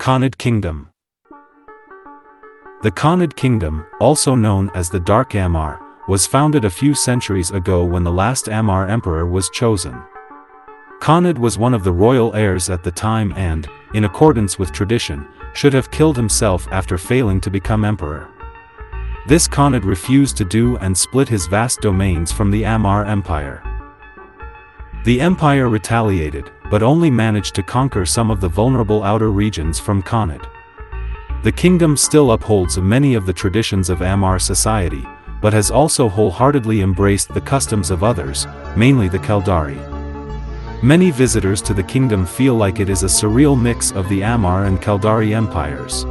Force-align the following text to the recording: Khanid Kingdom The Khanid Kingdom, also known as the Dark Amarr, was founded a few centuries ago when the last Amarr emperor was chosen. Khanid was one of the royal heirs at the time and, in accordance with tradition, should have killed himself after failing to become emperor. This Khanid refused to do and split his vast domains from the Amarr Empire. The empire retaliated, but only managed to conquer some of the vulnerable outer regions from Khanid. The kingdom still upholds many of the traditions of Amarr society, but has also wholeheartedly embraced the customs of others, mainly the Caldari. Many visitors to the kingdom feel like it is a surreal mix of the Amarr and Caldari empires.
Khanid 0.00 0.38
Kingdom 0.38 0.88
The 2.82 2.90
Khanid 2.90 3.36
Kingdom, 3.36 3.84
also 4.00 4.34
known 4.34 4.70
as 4.74 4.88
the 4.88 4.98
Dark 4.98 5.32
Amarr, 5.32 5.78
was 6.08 6.26
founded 6.26 6.64
a 6.64 6.70
few 6.70 6.94
centuries 6.94 7.50
ago 7.50 7.84
when 7.84 8.02
the 8.02 8.10
last 8.10 8.46
Amarr 8.48 8.88
emperor 8.88 9.26
was 9.26 9.50
chosen. 9.50 10.02
Khanid 11.02 11.36
was 11.36 11.58
one 11.58 11.74
of 11.74 11.84
the 11.84 11.92
royal 11.92 12.34
heirs 12.34 12.70
at 12.70 12.82
the 12.82 12.90
time 12.90 13.34
and, 13.36 13.68
in 13.92 14.04
accordance 14.04 14.58
with 14.58 14.72
tradition, 14.72 15.28
should 15.52 15.74
have 15.74 15.90
killed 15.90 16.16
himself 16.16 16.66
after 16.72 16.96
failing 16.96 17.38
to 17.38 17.50
become 17.50 17.84
emperor. 17.84 18.30
This 19.26 19.46
Khanid 19.46 19.84
refused 19.84 20.38
to 20.38 20.46
do 20.46 20.78
and 20.78 20.96
split 20.96 21.28
his 21.28 21.46
vast 21.46 21.82
domains 21.82 22.32
from 22.32 22.50
the 22.50 22.62
Amarr 22.62 23.04
Empire. 23.06 23.69
The 25.02 25.18
empire 25.18 25.70
retaliated, 25.70 26.50
but 26.70 26.82
only 26.82 27.10
managed 27.10 27.54
to 27.54 27.62
conquer 27.62 28.04
some 28.04 28.30
of 28.30 28.42
the 28.42 28.48
vulnerable 28.48 29.02
outer 29.02 29.30
regions 29.30 29.80
from 29.80 30.02
Khanid. 30.02 30.46
The 31.42 31.52
kingdom 31.52 31.96
still 31.96 32.32
upholds 32.32 32.76
many 32.76 33.14
of 33.14 33.24
the 33.24 33.32
traditions 33.32 33.88
of 33.88 34.02
Amarr 34.02 34.38
society, 34.38 35.06
but 35.40 35.54
has 35.54 35.70
also 35.70 36.06
wholeheartedly 36.06 36.82
embraced 36.82 37.32
the 37.32 37.40
customs 37.40 37.90
of 37.90 38.04
others, 38.04 38.46
mainly 38.76 39.08
the 39.08 39.18
Caldari. 39.18 39.80
Many 40.82 41.10
visitors 41.10 41.62
to 41.62 41.72
the 41.72 41.82
kingdom 41.82 42.26
feel 42.26 42.54
like 42.54 42.78
it 42.78 42.90
is 42.90 43.02
a 43.02 43.06
surreal 43.06 43.58
mix 43.58 43.92
of 43.92 44.06
the 44.10 44.20
Amarr 44.20 44.66
and 44.66 44.82
Caldari 44.82 45.34
empires. 45.34 46.04